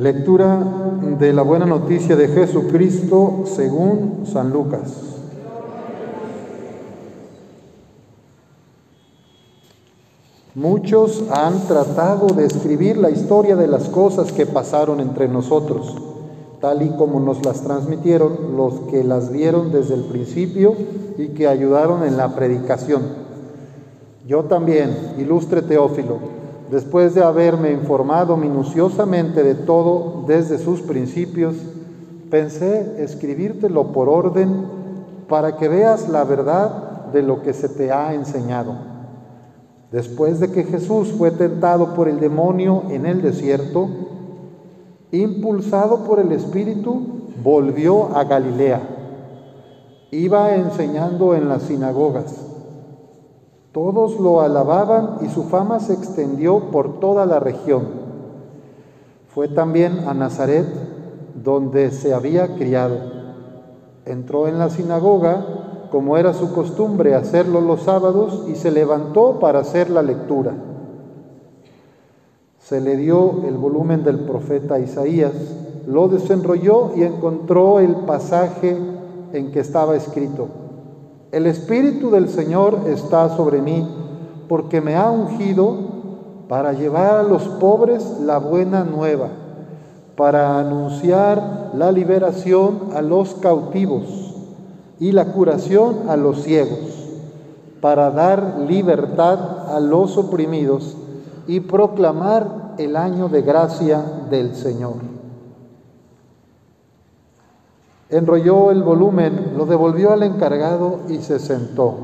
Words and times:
Lectura 0.00 0.64
de 1.18 1.30
la 1.34 1.42
buena 1.42 1.66
noticia 1.66 2.16
de 2.16 2.28
Jesucristo 2.28 3.44
según 3.44 4.22
San 4.24 4.50
Lucas. 4.50 4.94
Muchos 10.54 11.24
han 11.30 11.66
tratado 11.68 12.28
de 12.28 12.46
escribir 12.46 12.96
la 12.96 13.10
historia 13.10 13.56
de 13.56 13.66
las 13.66 13.90
cosas 13.90 14.32
que 14.32 14.46
pasaron 14.46 15.00
entre 15.00 15.28
nosotros, 15.28 15.94
tal 16.62 16.80
y 16.80 16.88
como 16.96 17.20
nos 17.20 17.44
las 17.44 17.60
transmitieron 17.60 18.56
los 18.56 18.80
que 18.90 19.04
las 19.04 19.30
vieron 19.30 19.70
desde 19.70 19.96
el 19.96 20.04
principio 20.04 20.76
y 21.18 21.28
que 21.28 21.46
ayudaron 21.46 22.04
en 22.04 22.16
la 22.16 22.34
predicación. 22.34 23.02
Yo 24.26 24.44
también, 24.44 24.96
ilustre 25.18 25.60
Teófilo, 25.60 26.39
después 26.70 27.14
de 27.14 27.22
haberme 27.22 27.72
informado 27.72 28.36
minuciosamente 28.36 29.42
de 29.42 29.54
todo 29.54 30.24
desde 30.26 30.58
sus 30.58 30.80
principios, 30.82 31.56
pensé 32.30 33.02
escribírtelo 33.02 33.92
por 33.92 34.08
orden 34.08 34.66
para 35.28 35.56
que 35.56 35.68
veas 35.68 36.08
la 36.08 36.24
verdad 36.24 37.10
de 37.12 37.22
lo 37.22 37.42
que 37.42 37.52
se 37.52 37.68
te 37.68 37.90
ha 37.92 38.14
enseñado. 38.14 38.74
Después 39.90 40.38
de 40.38 40.52
que 40.52 40.62
Jesús 40.62 41.12
fue 41.18 41.32
tentado 41.32 41.94
por 41.94 42.08
el 42.08 42.20
demonio 42.20 42.84
en 42.90 43.06
el 43.06 43.22
desierto, 43.22 43.88
impulsado 45.10 46.04
por 46.04 46.20
el 46.20 46.30
Espíritu, 46.30 47.02
volvió 47.42 48.16
a 48.16 48.22
Galilea. 48.22 48.80
Iba 50.12 50.54
enseñando 50.54 51.34
en 51.34 51.48
las 51.48 51.62
sinagogas 51.62 52.49
todos 53.72 54.18
lo 54.18 54.40
alababan 54.40 55.18
y 55.20 55.28
su 55.28 55.44
fama 55.44 55.78
se 55.78 55.92
extendió 55.92 56.70
por 56.70 56.98
toda 56.98 57.24
la 57.24 57.38
región. 57.38 58.00
Fue 59.28 59.46
también 59.46 60.08
a 60.08 60.14
Nazaret, 60.14 60.66
donde 61.36 61.92
se 61.92 62.12
había 62.12 62.56
criado. 62.56 62.96
Entró 64.06 64.48
en 64.48 64.58
la 64.58 64.70
sinagoga, 64.70 65.86
como 65.92 66.16
era 66.16 66.34
su 66.34 66.52
costumbre 66.52 67.14
hacerlo 67.14 67.60
los 67.60 67.82
sábados, 67.82 68.44
y 68.48 68.56
se 68.56 68.72
levantó 68.72 69.38
para 69.38 69.60
hacer 69.60 69.88
la 69.88 70.02
lectura. 70.02 70.52
Se 72.58 72.80
le 72.80 72.96
dio 72.96 73.44
el 73.46 73.56
volumen 73.56 74.02
del 74.02 74.18
profeta 74.20 74.80
Isaías, 74.80 75.32
lo 75.86 76.08
desenrolló 76.08 76.92
y 76.96 77.04
encontró 77.04 77.78
el 77.78 77.94
pasaje 77.94 78.76
en 79.32 79.52
que 79.52 79.60
estaba 79.60 79.94
escrito 79.94 80.48
el 81.32 81.46
Espíritu 81.46 82.10
del 82.10 82.28
Señor 82.28 82.80
está 82.86 83.36
sobre 83.36 83.62
mí, 83.62 83.86
porque 84.48 84.80
me 84.80 84.96
ha 84.96 85.10
ungido 85.10 85.76
para 86.48 86.72
llevar 86.72 87.18
a 87.18 87.22
los 87.22 87.44
pobres 87.44 88.04
la 88.20 88.38
buena 88.38 88.82
nueva, 88.82 89.28
para 90.16 90.58
anunciar 90.58 91.70
la 91.74 91.92
liberación 91.92 92.90
a 92.94 93.00
los 93.00 93.34
cautivos 93.34 94.34
y 94.98 95.12
la 95.12 95.26
curación 95.26 96.08
a 96.08 96.16
los 96.16 96.42
ciegos, 96.42 96.78
para 97.80 98.10
dar 98.10 98.64
libertad 98.68 99.68
a 99.74 99.78
los 99.78 100.16
oprimidos 100.16 100.96
y 101.46 101.60
proclamar 101.60 102.74
el 102.78 102.96
año 102.96 103.28
de 103.28 103.42
gracia 103.42 104.02
del 104.28 104.56
Señor 104.56 105.19
enrolló 108.10 108.70
el 108.70 108.82
volumen, 108.82 109.54
lo 109.56 109.66
devolvió 109.66 110.12
al 110.12 110.22
encargado 110.22 111.00
y 111.08 111.18
se 111.18 111.38
sentó. 111.38 111.94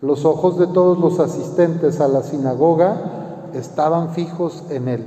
Los 0.00 0.24
ojos 0.24 0.58
de 0.58 0.66
todos 0.66 0.98
los 0.98 1.20
asistentes 1.20 2.00
a 2.00 2.08
la 2.08 2.22
sinagoga 2.22 2.96
estaban 3.54 4.10
fijos 4.10 4.64
en 4.70 4.88
él. 4.88 5.04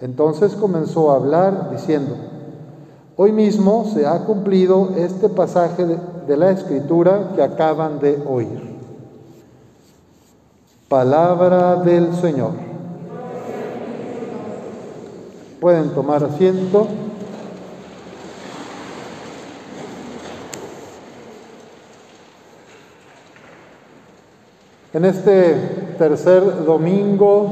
Entonces 0.00 0.54
comenzó 0.54 1.12
a 1.12 1.16
hablar 1.16 1.70
diciendo, 1.70 2.16
hoy 3.16 3.32
mismo 3.32 3.86
se 3.94 4.06
ha 4.06 4.24
cumplido 4.24 4.90
este 4.96 5.28
pasaje 5.28 5.86
de, 5.86 6.36
la 6.36 6.50
escritura 6.50 7.32
que 7.34 7.42
acaban 7.42 8.00
de 8.00 8.22
oír. 8.26 8.72
Palabra 10.88 11.76
del 11.76 12.14
Señor. 12.16 12.52
Pueden 15.60 15.90
tomar 15.90 16.24
asiento. 16.24 16.86
En 24.94 25.06
este 25.06 25.54
tercer 25.96 26.66
domingo 26.66 27.46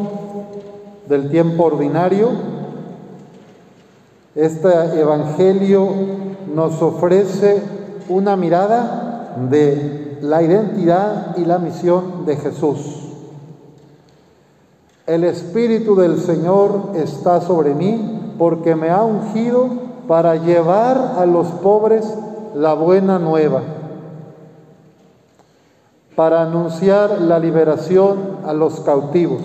del 1.09 1.31
tiempo 1.31 1.65
ordinario, 1.65 2.29
este 4.35 5.01
Evangelio 5.01 5.89
nos 6.55 6.83
ofrece 6.83 7.63
una 8.11 8.37
mirada 8.37 9.37
de 9.49 10.19
la 10.21 10.43
identidad 10.43 11.35
y 11.39 11.47
la 11.47 11.59
misión 11.59 12.27
de 12.27 12.37
Jesús. 12.37 13.09
El 15.07 15.25
Espíritu 15.25 15.97
del 15.97 16.19
Señor 16.19 16.91
está 16.95 17.41
sobre 17.41 17.73
mí 17.73 18.35
porque 18.37 18.77
me 18.77 18.91
ha 18.91 19.03
ungido 19.03 19.67
para 20.07 20.37
llevar 20.37 21.15
a 21.17 21.25
los 21.25 21.47
pobres 21.47 22.05
la 22.55 22.75
buena 22.75 23.19
nueva 23.19 23.63
para 26.21 26.43
anunciar 26.43 27.19
la 27.23 27.39
liberación 27.39 28.41
a 28.45 28.53
los 28.53 28.81
cautivos 28.81 29.41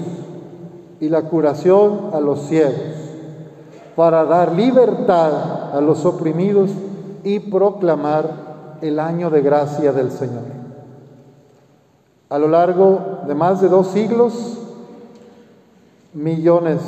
y 1.00 1.08
la 1.08 1.22
curación 1.22 2.10
a 2.12 2.20
los 2.20 2.48
ciegos, 2.48 2.76
para 3.96 4.26
dar 4.26 4.52
libertad 4.52 5.72
a 5.74 5.80
los 5.80 6.04
oprimidos 6.04 6.72
y 7.24 7.40
proclamar 7.40 8.30
el 8.82 9.00
año 9.00 9.30
de 9.30 9.42
gracia 9.42 9.94
del 9.94 10.12
Señor. 10.12 10.44
A 12.28 12.38
lo 12.38 12.50
largo 12.50 13.20
de 13.26 13.36
más 13.36 13.62
de 13.62 13.70
dos 13.70 13.88
siglos, 13.88 14.58
millones 16.14 16.82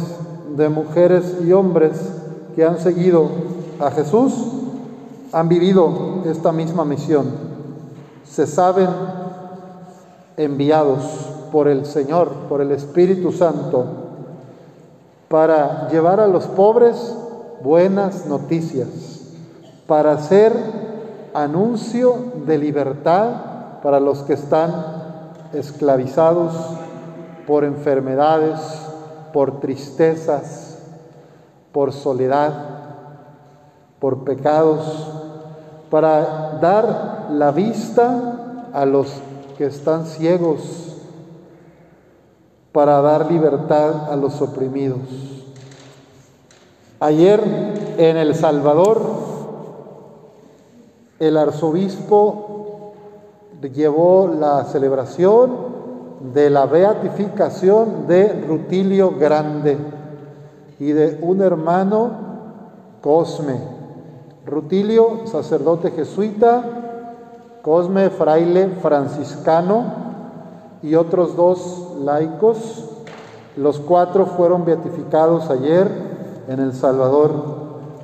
de 0.58 0.68
mujeres 0.68 1.38
y 1.46 1.54
hombres 1.54 1.94
que 2.58 2.66
han 2.66 2.78
seguido 2.78 3.30
a 3.80 3.90
Jesús 3.92 4.34
han 5.32 5.48
vivido 5.48 6.24
esta 6.26 6.52
misma 6.52 6.84
misión. 6.84 7.28
Se 8.26 8.46
saben 8.46 8.90
enviados 10.38 11.04
por 11.52 11.68
el 11.68 11.86
Señor, 11.86 12.30
por 12.48 12.62
el 12.62 12.72
Espíritu 12.72 13.32
Santo, 13.32 13.86
para 15.28 15.90
llevar 15.90 16.20
a 16.20 16.28
los 16.28 16.46
pobres 16.46 17.16
buenas 17.62 18.28
noticias, 18.28 18.88
para 19.88 20.14
hacer 20.14 20.54
anuncio 21.34 22.18
de 22.46 22.58
libertad 22.58 23.30
para 23.82 24.00
los 24.00 24.20
que 24.24 24.34
están 24.34 24.72
esclavizados 25.54 26.54
por 27.46 27.64
enfermedades, 27.64 28.60
por 29.34 29.60
tristezas, 29.60 30.80
por 31.72 31.94
soledad, 31.94 32.54
por 34.00 34.24
pecados, 34.24 35.12
para 35.90 36.58
dar 36.60 37.28
la 37.32 37.52
vista 37.52 38.70
a 38.74 38.86
los 38.86 39.22
que 39.58 39.66
están 39.66 40.06
ciegos 40.06 40.98
para 42.72 43.02
dar 43.02 43.32
libertad 43.32 44.12
a 44.12 44.16
los 44.16 44.42
oprimidos. 44.42 45.00
Ayer 47.00 47.42
en 47.98 48.18
El 48.18 48.36
Salvador, 48.36 49.02
el 51.20 51.38
arzobispo 51.38 52.94
llevó 53.74 54.28
la 54.28 54.64
celebración 54.66 55.52
de 56.34 56.50
la 56.50 56.66
beatificación 56.66 58.08
de 58.08 58.42
Rutilio 58.48 59.16
Grande 59.18 59.78
y 60.80 60.92
de 60.92 61.18
un 61.22 61.42
hermano 61.42 62.12
Cosme. 63.02 63.60
Rutilio, 64.46 65.26
sacerdote 65.26 65.92
jesuita, 65.92 66.87
Cosme, 67.68 68.10
fraile 68.10 68.70
franciscano 68.82 69.84
y 70.82 70.96
otros 70.96 71.36
dos 71.36 71.96
laicos. 72.00 72.86
Los 73.58 73.80
cuatro 73.80 74.26
fueron 74.26 74.64
beatificados 74.64 75.50
ayer 75.50 75.86
en 76.48 76.62
El 76.62 76.72
Salvador 76.72 77.32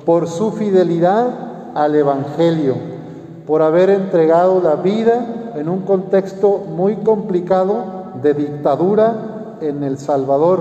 por 0.04 0.28
su 0.28 0.52
fidelidad 0.52 1.72
al 1.74 1.94
Evangelio, 1.94 2.74
por 3.46 3.62
haber 3.62 3.88
entregado 3.88 4.60
la 4.60 4.74
vida 4.74 5.54
en 5.54 5.70
un 5.70 5.80
contexto 5.80 6.58
muy 6.58 6.96
complicado 6.96 8.12
de 8.22 8.34
dictadura 8.34 9.56
en 9.62 9.82
El 9.82 9.96
Salvador 9.96 10.60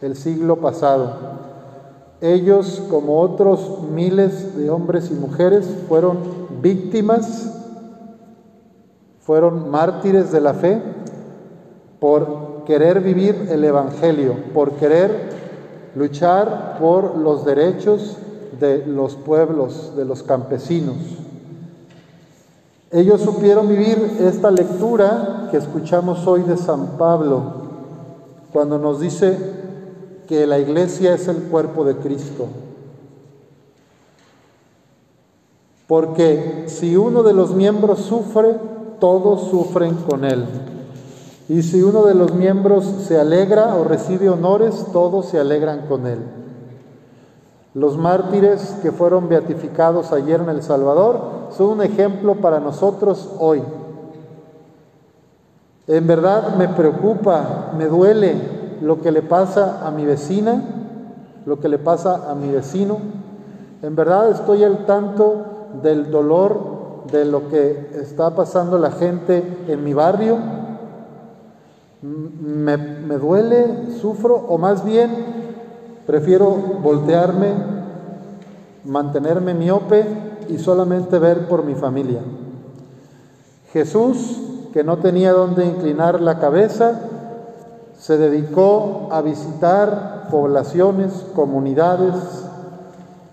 el 0.00 0.14
siglo 0.14 0.58
pasado. 0.60 1.10
Ellos, 2.20 2.84
como 2.88 3.20
otros 3.20 3.80
miles 3.92 4.56
de 4.56 4.70
hombres 4.70 5.10
y 5.10 5.14
mujeres, 5.14 5.68
fueron 5.88 6.47
víctimas, 6.60 7.54
fueron 9.20 9.70
mártires 9.70 10.32
de 10.32 10.40
la 10.40 10.54
fe 10.54 10.80
por 12.00 12.64
querer 12.64 13.00
vivir 13.00 13.48
el 13.50 13.64
Evangelio, 13.64 14.34
por 14.54 14.72
querer 14.72 15.30
luchar 15.94 16.76
por 16.78 17.16
los 17.16 17.44
derechos 17.44 18.16
de 18.58 18.86
los 18.86 19.16
pueblos, 19.16 19.94
de 19.96 20.04
los 20.04 20.22
campesinos. 20.22 20.96
Ellos 22.90 23.20
supieron 23.20 23.68
vivir 23.68 24.16
esta 24.20 24.50
lectura 24.50 25.48
que 25.50 25.58
escuchamos 25.58 26.26
hoy 26.26 26.42
de 26.42 26.56
San 26.56 26.96
Pablo, 26.96 27.42
cuando 28.52 28.78
nos 28.78 29.00
dice 29.00 29.36
que 30.26 30.46
la 30.46 30.58
iglesia 30.58 31.14
es 31.14 31.28
el 31.28 31.36
cuerpo 31.44 31.84
de 31.84 31.96
Cristo. 31.96 32.46
Porque 35.88 36.66
si 36.66 36.98
uno 36.98 37.22
de 37.22 37.32
los 37.32 37.54
miembros 37.54 38.00
sufre, 38.00 38.56
todos 39.00 39.48
sufren 39.48 39.94
con 39.94 40.24
él. 40.26 40.44
Y 41.48 41.62
si 41.62 41.82
uno 41.82 42.04
de 42.04 42.14
los 42.14 42.34
miembros 42.34 42.84
se 42.84 43.18
alegra 43.18 43.74
o 43.74 43.84
recibe 43.84 44.28
honores, 44.28 44.84
todos 44.92 45.26
se 45.26 45.40
alegran 45.40 45.86
con 45.88 46.06
él. 46.06 46.18
Los 47.72 47.96
mártires 47.96 48.76
que 48.82 48.92
fueron 48.92 49.30
beatificados 49.30 50.12
ayer 50.12 50.40
en 50.40 50.50
El 50.50 50.62
Salvador 50.62 51.20
son 51.56 51.68
un 51.68 51.82
ejemplo 51.82 52.34
para 52.34 52.60
nosotros 52.60 53.30
hoy. 53.38 53.62
En 55.86 56.06
verdad 56.06 56.54
me 56.56 56.68
preocupa, 56.68 57.72
me 57.78 57.86
duele 57.86 58.34
lo 58.82 59.00
que 59.00 59.10
le 59.10 59.22
pasa 59.22 59.86
a 59.86 59.90
mi 59.90 60.04
vecina, 60.04 60.62
lo 61.46 61.58
que 61.60 61.70
le 61.70 61.78
pasa 61.78 62.30
a 62.30 62.34
mi 62.34 62.48
vecino. 62.52 62.98
En 63.80 63.96
verdad 63.96 64.30
estoy 64.30 64.64
al 64.64 64.84
tanto 64.84 65.47
del 65.82 66.10
dolor 66.10 67.04
de 67.10 67.24
lo 67.24 67.48
que 67.48 67.90
está 67.94 68.34
pasando 68.34 68.78
la 68.78 68.90
gente 68.90 69.64
en 69.68 69.84
mi 69.84 69.94
barrio. 69.94 70.38
Me, 72.02 72.76
me 72.76 73.16
duele, 73.16 73.92
sufro, 74.00 74.36
o 74.36 74.58
más 74.58 74.84
bien 74.84 75.10
prefiero 76.06 76.50
voltearme, 76.50 77.52
mantenerme 78.84 79.54
miope 79.54 80.06
y 80.48 80.58
solamente 80.58 81.18
ver 81.18 81.48
por 81.48 81.64
mi 81.64 81.74
familia. 81.74 82.20
Jesús, 83.72 84.40
que 84.72 84.84
no 84.84 84.98
tenía 84.98 85.32
dónde 85.32 85.66
inclinar 85.66 86.20
la 86.20 86.38
cabeza, 86.38 87.00
se 87.98 88.16
dedicó 88.16 89.08
a 89.10 89.20
visitar 89.20 90.28
poblaciones, 90.30 91.26
comunidades, 91.34 92.14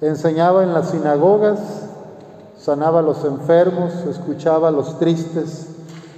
enseñaba 0.01 0.63
en 0.63 0.73
las 0.73 0.89
sinagogas, 0.89 1.84
sanaba 2.65 2.97
a 2.97 3.03
los 3.03 3.23
enfermos, 3.23 3.93
escuchaba 4.09 4.69
a 4.69 4.71
los 4.71 4.97
tristes, 4.97 5.67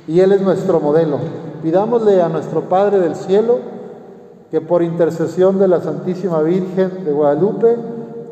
y 0.08 0.22
Él 0.22 0.32
es 0.32 0.40
nuestro 0.40 0.80
modelo. 0.80 1.18
Pidámosle 1.62 2.22
a 2.22 2.30
nuestro 2.30 2.70
Padre 2.70 3.00
del 3.00 3.16
Cielo 3.16 3.58
que 4.50 4.62
por 4.62 4.82
intercesión 4.82 5.60
de 5.60 5.68
la 5.68 5.82
Santísima 5.82 6.42
Virgen 6.42 7.04
de 7.04 7.12
Guadalupe, 7.12 7.76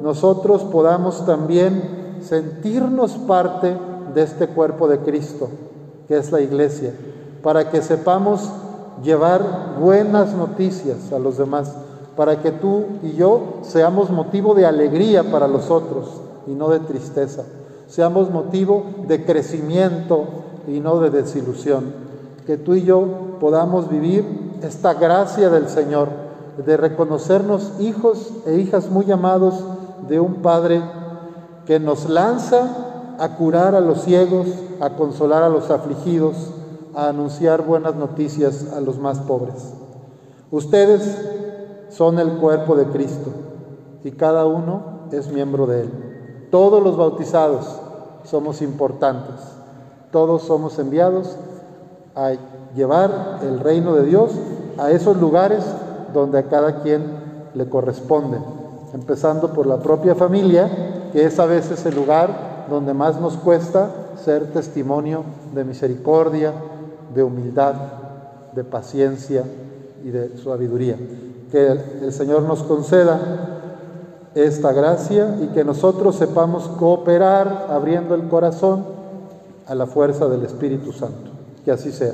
nosotros 0.01 0.63
podamos 0.63 1.25
también 1.25 2.21
sentirnos 2.21 3.17
parte 3.17 3.75
de 4.13 4.23
este 4.23 4.47
cuerpo 4.47 4.87
de 4.87 4.99
Cristo, 4.99 5.49
que 6.07 6.17
es 6.17 6.31
la 6.31 6.39
iglesia, 6.39 6.93
para 7.43 7.69
que 7.69 7.81
sepamos 7.81 8.49
llevar 9.03 9.75
buenas 9.77 10.33
noticias 10.33 11.11
a 11.11 11.19
los 11.19 11.37
demás, 11.37 11.75
para 12.15 12.41
que 12.41 12.53
tú 12.53 12.85
y 13.03 13.11
yo 13.17 13.59
seamos 13.63 14.09
motivo 14.09 14.55
de 14.55 14.65
alegría 14.65 15.29
para 15.29 15.49
los 15.49 15.69
otros 15.69 16.21
y 16.47 16.51
no 16.51 16.69
de 16.69 16.79
tristeza 16.79 17.43
seamos 17.87 18.31
motivo 18.31 18.83
de 19.07 19.25
crecimiento 19.25 20.25
y 20.67 20.79
no 20.79 20.99
de 20.99 21.09
desilusión. 21.09 22.05
Que 22.45 22.57
tú 22.57 22.75
y 22.75 22.83
yo 22.83 23.37
podamos 23.39 23.89
vivir 23.89 24.25
esta 24.61 24.93
gracia 24.93 25.49
del 25.49 25.67
Señor, 25.69 26.09
de 26.65 26.77
reconocernos 26.77 27.73
hijos 27.79 28.31
e 28.45 28.55
hijas 28.55 28.89
muy 28.89 29.11
amados 29.11 29.63
de 30.07 30.19
un 30.19 30.35
Padre 30.35 30.81
que 31.65 31.79
nos 31.79 32.09
lanza 32.09 33.15
a 33.19 33.35
curar 33.35 33.75
a 33.75 33.81
los 33.81 34.01
ciegos, 34.03 34.47
a 34.79 34.91
consolar 34.91 35.43
a 35.43 35.49
los 35.49 35.69
afligidos, 35.69 36.35
a 36.93 37.09
anunciar 37.09 37.65
buenas 37.65 37.95
noticias 37.95 38.71
a 38.73 38.79
los 38.79 38.99
más 38.99 39.19
pobres. 39.19 39.73
Ustedes 40.51 41.17
son 41.89 42.19
el 42.19 42.37
cuerpo 42.37 42.75
de 42.75 42.85
Cristo 42.85 43.31
y 44.03 44.11
cada 44.11 44.45
uno 44.45 45.07
es 45.11 45.31
miembro 45.31 45.65
de 45.65 45.81
él. 45.81 46.14
Todos 46.51 46.81
los 46.83 46.97
bautizados 46.97 47.65
somos 48.23 48.61
importantes. 48.61 49.35
Todos 50.11 50.43
somos 50.43 50.79
enviados 50.79 51.35
a 52.15 52.33
llevar 52.75 53.39
el 53.41 53.59
reino 53.59 53.93
de 53.93 54.05
Dios 54.05 54.31
a 54.77 54.91
esos 54.91 55.17
lugares 55.17 55.63
donde 56.13 56.39
a 56.39 56.43
cada 56.43 56.81
quien 56.81 57.03
le 57.53 57.69
corresponde, 57.69 58.37
empezando 58.93 59.53
por 59.53 59.67
la 59.67 59.79
propia 59.79 60.15
familia, 60.15 61.09
que 61.11 61.25
es 61.25 61.39
a 61.39 61.45
veces 61.45 61.85
el 61.85 61.95
lugar 61.95 62.65
donde 62.69 62.93
más 62.93 63.19
nos 63.19 63.37
cuesta 63.37 63.89
ser 64.23 64.51
testimonio 64.51 65.23
de 65.53 65.63
misericordia, 65.63 66.53
de 67.13 67.23
humildad, 67.23 67.75
de 68.53 68.63
paciencia 68.63 69.43
y 70.03 70.09
de 70.09 70.37
sabiduría. 70.37 70.97
Que 71.51 71.67
el 72.01 72.11
Señor 72.11 72.43
nos 72.43 72.63
conceda 72.63 73.54
esta 74.35 74.73
gracia 74.73 75.37
y 75.41 75.47
que 75.47 75.63
nosotros 75.63 76.17
sepamos 76.17 76.67
cooperar 76.77 77.67
abriendo 77.69 78.13
el 78.15 78.27
corazón 78.27 78.85
a 79.65 79.73
la 79.73 79.87
fuerza 79.87 80.27
del 80.27 80.43
Espíritu 80.43 80.91
Santo. 80.91 81.31
Que 81.63 81.71
así 81.71 81.91
sea. 81.91 82.13